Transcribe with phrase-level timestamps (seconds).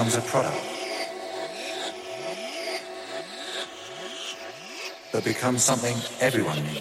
[0.00, 0.56] becomes a product
[5.12, 6.79] that becomes something everyone needs.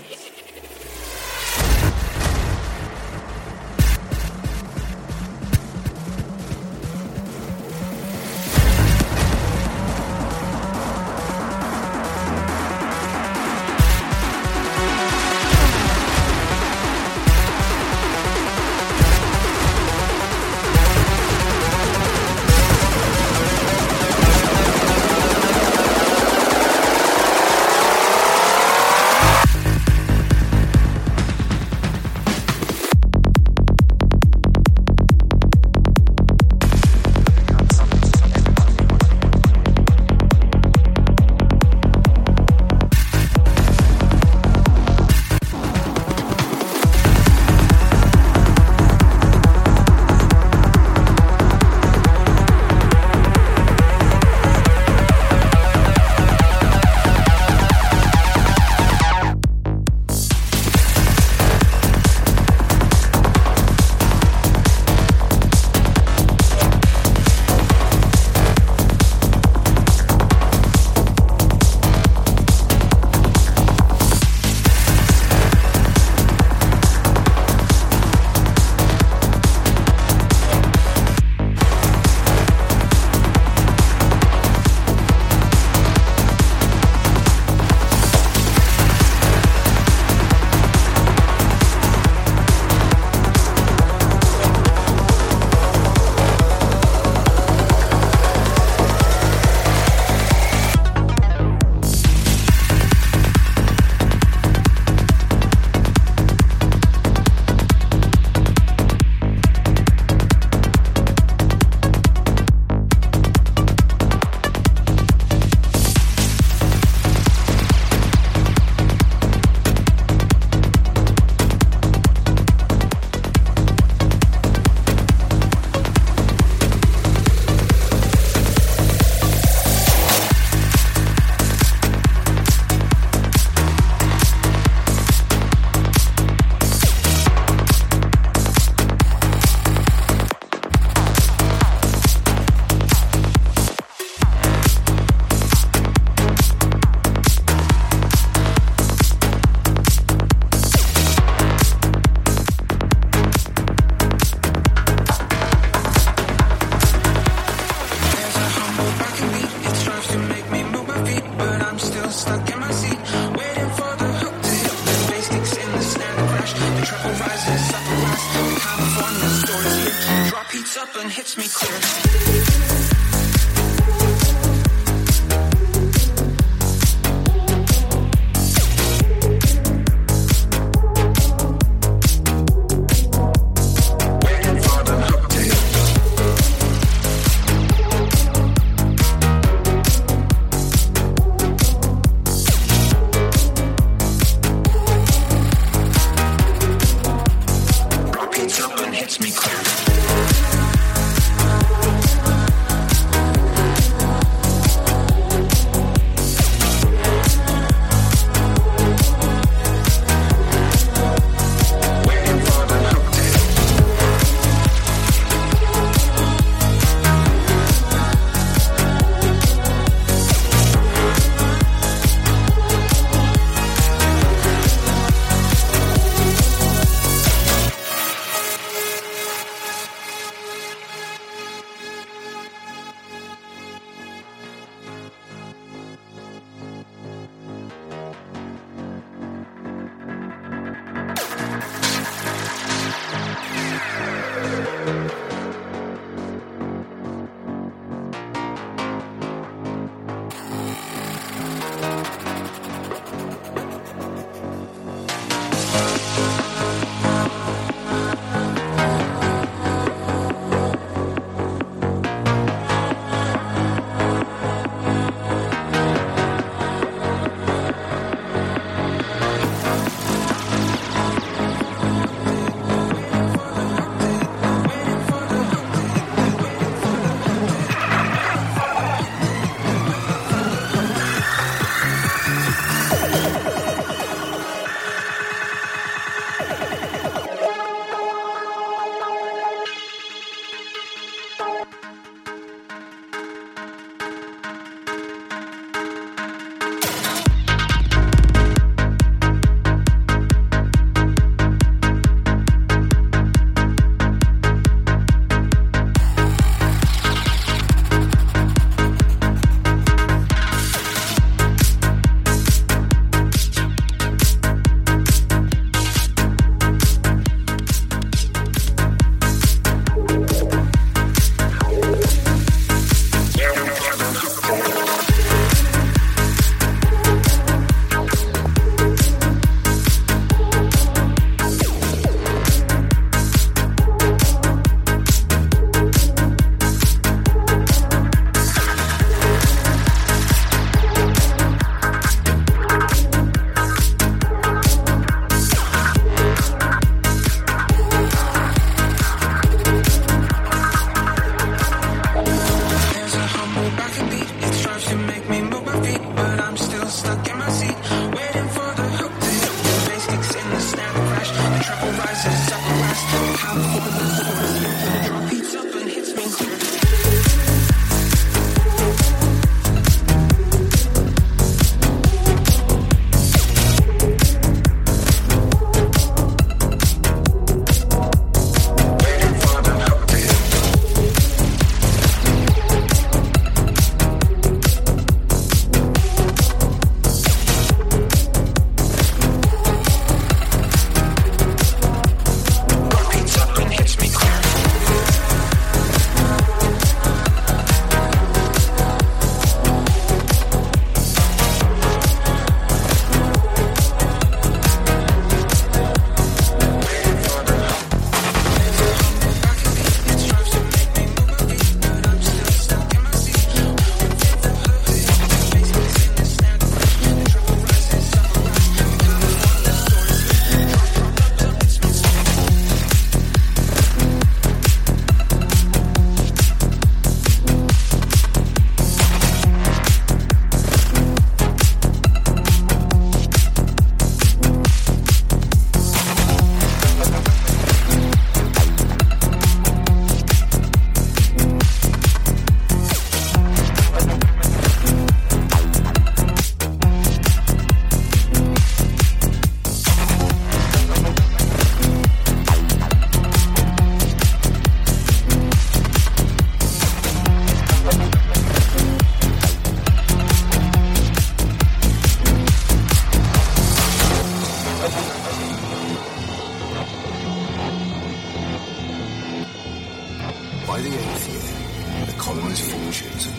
[472.63, 473.38] 风雪中。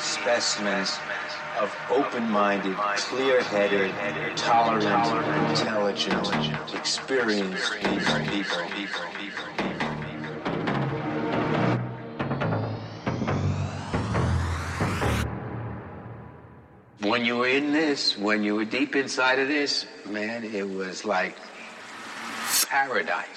[0.00, 0.98] Specimens
[1.58, 3.92] of open-minded, clear-headed,
[4.36, 8.58] tolerant, intelligent, experienced people.
[17.00, 21.04] When you were in this, when you were deep inside of this, man, it was
[21.04, 21.36] like
[22.66, 23.27] paradise.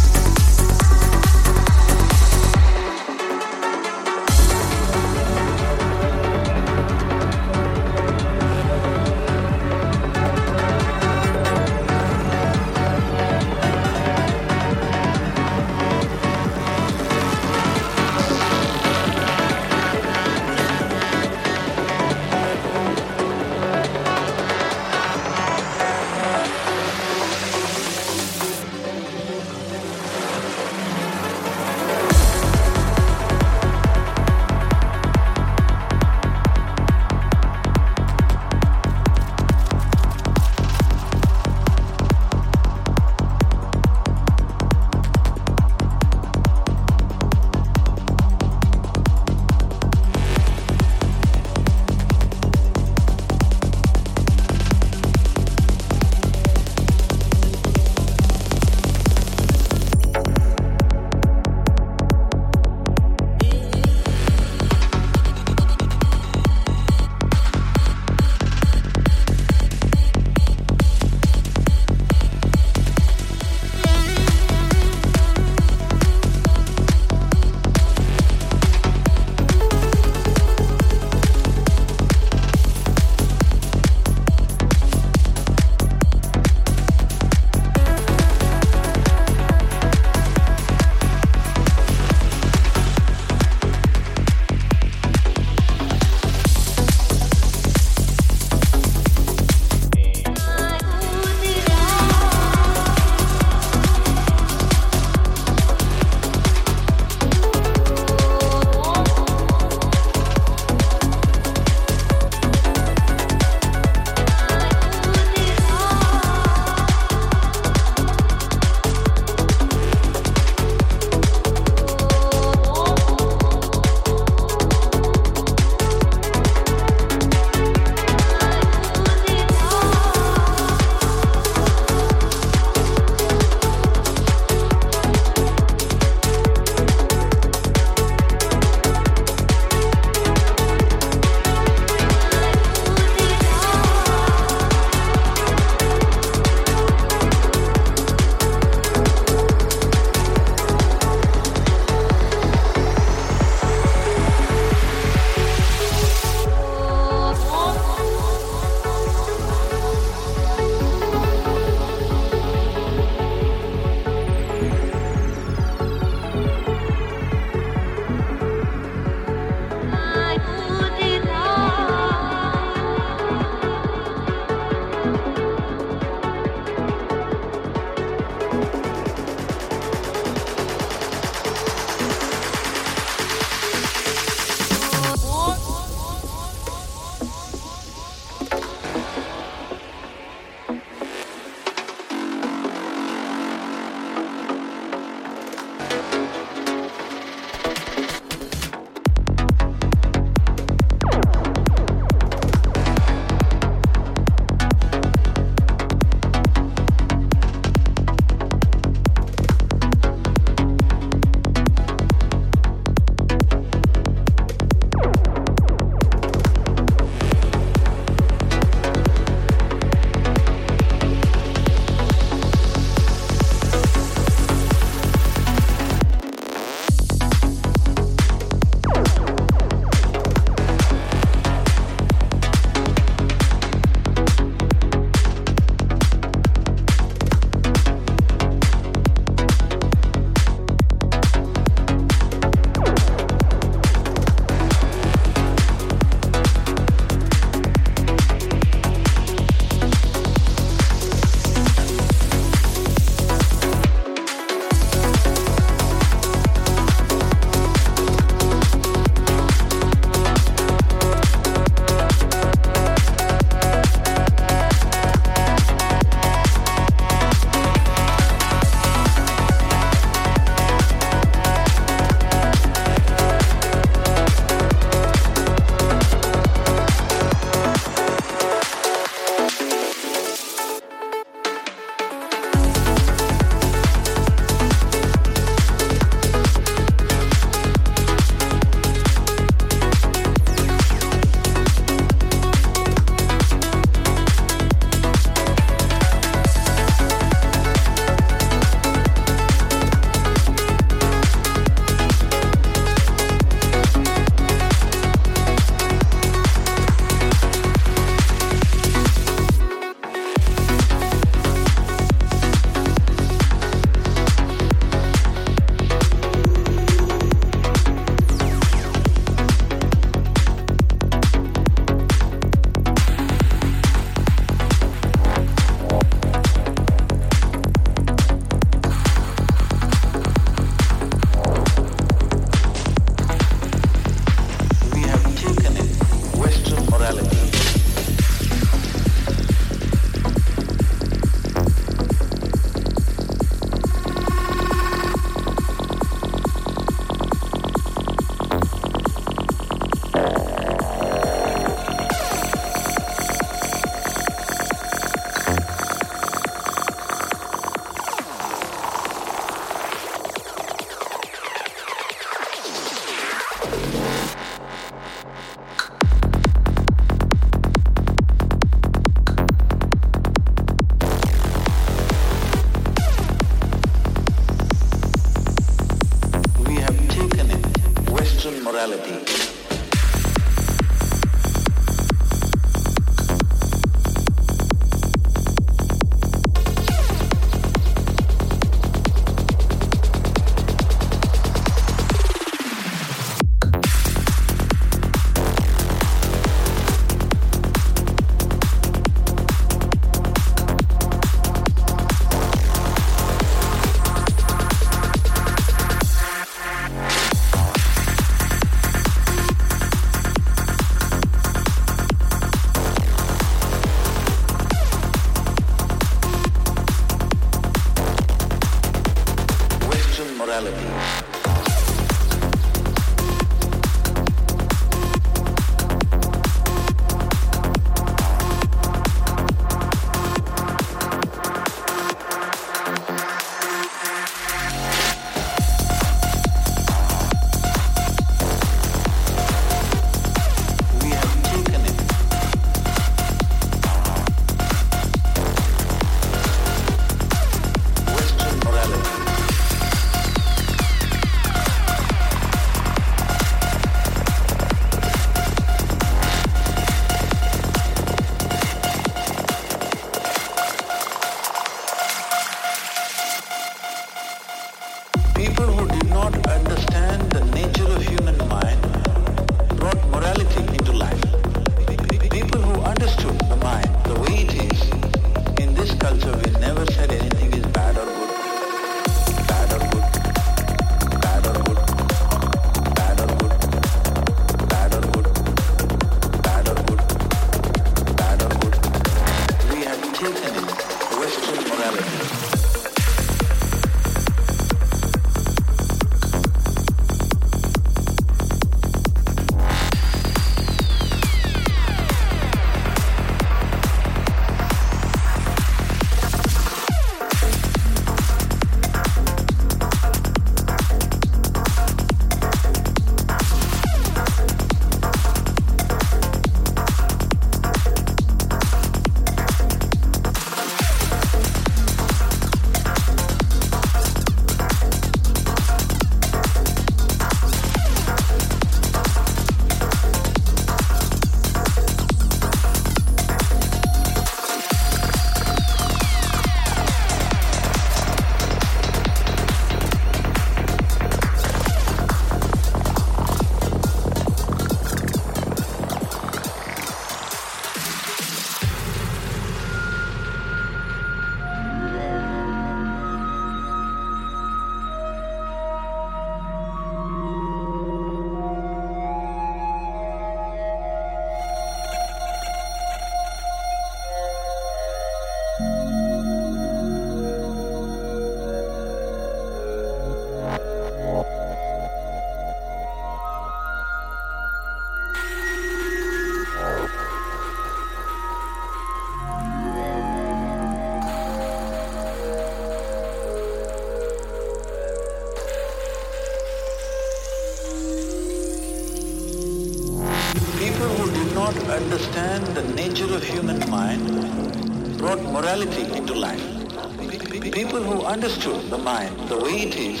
[598.14, 600.00] Understood the mind the way it is,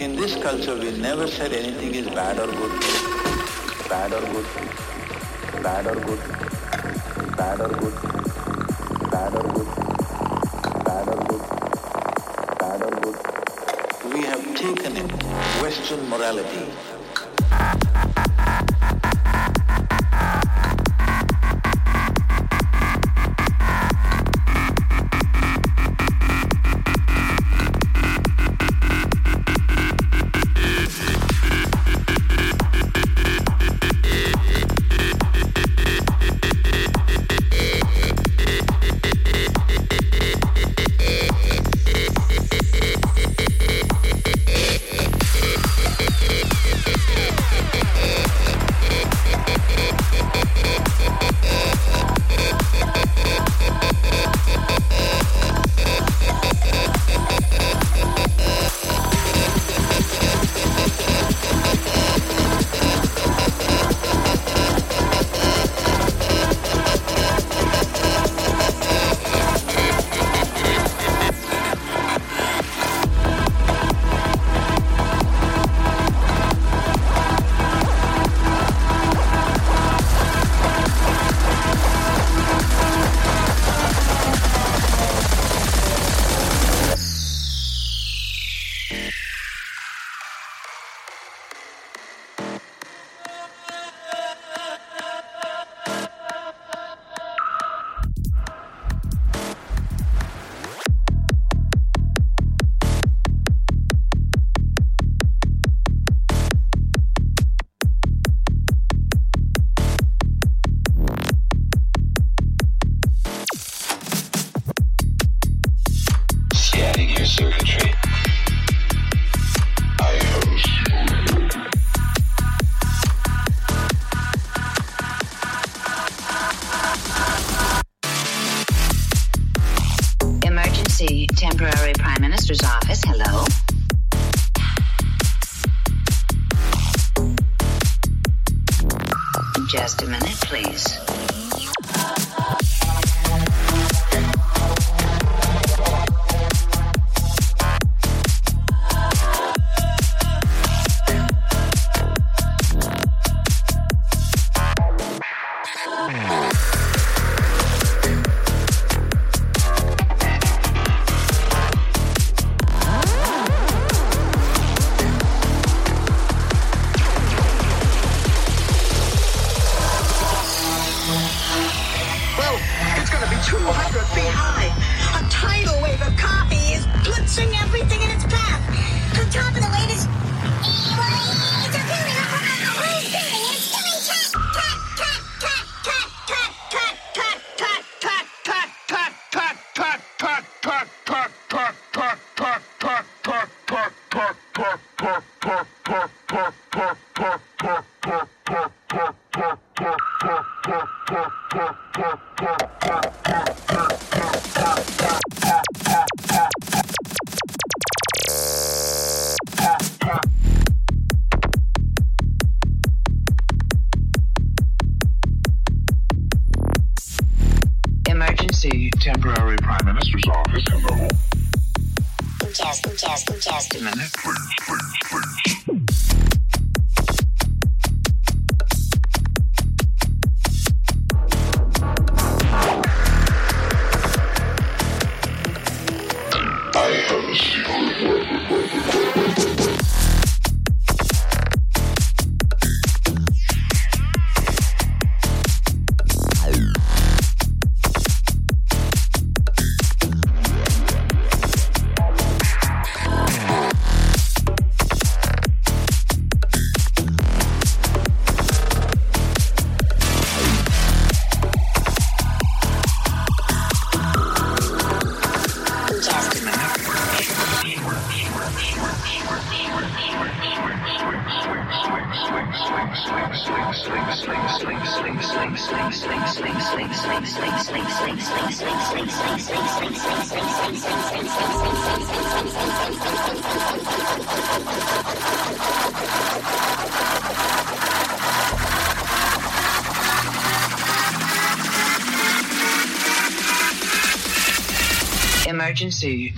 [0.00, 2.80] in this culture we never said anything is bad or good.
[3.88, 4.46] Bad or good.
[5.62, 6.22] Bad or good.
[7.36, 7.96] Bad or good.
[9.10, 9.68] Bad or good.
[10.86, 11.44] Bad or good.
[12.62, 13.18] Bad or good.
[14.14, 15.10] We have taken it
[15.60, 16.93] Western morality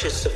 [0.07, 0.36] conscious of